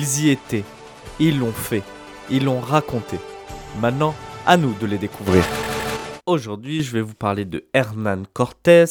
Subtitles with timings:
[0.00, 0.64] y étaient,
[1.18, 1.82] ils l'ont fait,
[2.30, 3.18] ils l'ont raconté.
[3.80, 4.14] Maintenant,
[4.46, 5.44] à nous de les découvrir.
[6.26, 8.84] Aujourd'hui, je vais vous parler de Hernán Cortés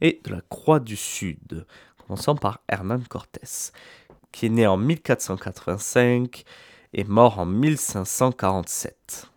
[0.00, 1.66] et de la Croix du Sud.
[2.06, 3.72] Commençons par Hernán Cortés,
[4.32, 6.44] qui est né en 1485
[6.92, 9.30] et mort en 1547.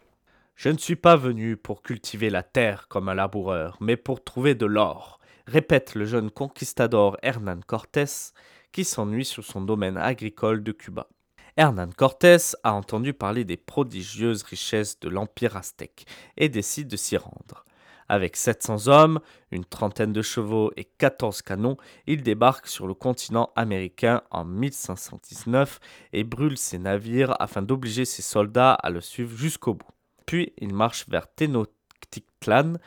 [0.55, 4.55] Je ne suis pas venu pour cultiver la terre comme un laboureur, mais pour trouver
[4.55, 8.33] de l'or, répète le jeune conquistador Hernán Cortés,
[8.71, 11.07] qui s'ennuie sur son domaine agricole de Cuba.
[11.55, 16.05] Hernán Cortés a entendu parler des prodigieuses richesses de l'Empire aztèque
[16.35, 17.65] et décide de s'y rendre.
[18.09, 19.19] Avec 700 hommes,
[19.51, 25.79] une trentaine de chevaux et 14 canons, il débarque sur le continent américain en 1519
[26.13, 29.87] et brûle ses navires afin d'obliger ses soldats à le suivre jusqu'au bout.
[30.25, 32.77] Puis il marche vers Tenochtitlan,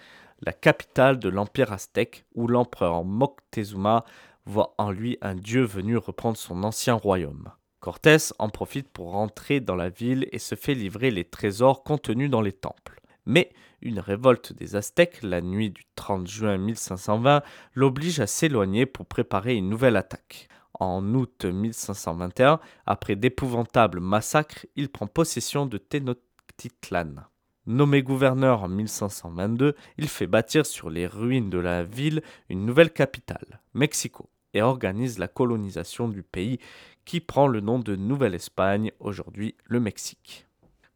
[0.43, 4.05] la capitale de l'Empire aztèque, où l'empereur Moctezuma
[4.47, 7.51] voit en lui un dieu venu reprendre son ancien royaume.
[7.81, 12.31] Cortés en profite pour rentrer dans la ville et se fait livrer les trésors contenus
[12.31, 13.01] dans les temples.
[13.25, 17.43] Mais une révolte des Aztèques, la nuit du 30 juin 1520,
[17.75, 20.49] l'oblige à s'éloigner pour préparer une nouvelle attaque.
[20.75, 27.30] En août 1521, après d'épouvantables massacres, il prend possession de Tenochtitlan.
[27.67, 32.91] Nommé gouverneur en 1522, il fait bâtir sur les ruines de la ville une nouvelle
[32.91, 36.59] capitale, Mexico, et organise la colonisation du pays
[37.05, 40.47] qui prend le nom de Nouvelle-Espagne, aujourd'hui le Mexique.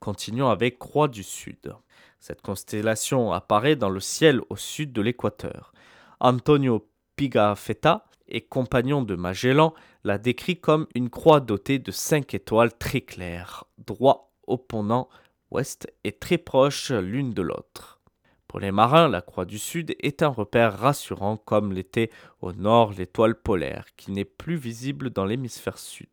[0.01, 1.75] Continuons avec Croix du Sud.
[2.19, 5.73] Cette constellation apparaît dans le ciel au sud de l'équateur.
[6.20, 12.77] Antonio Pigafetta et compagnon de Magellan la décrit comme une croix dotée de cinq étoiles
[12.77, 15.09] très claires, droit opponant
[15.58, 18.00] est très proche l'une de l'autre.
[18.48, 22.92] Pour les marins, la croix du Sud est un repère rassurant comme l'était au nord
[22.96, 26.08] l'étoile polaire, qui n'est plus visible dans l'hémisphère sud.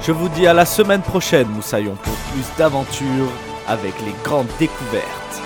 [0.00, 3.30] Je vous dis à la semaine prochaine, Moussaillon, pour plus d'aventures
[3.68, 5.43] avec les grandes découvertes.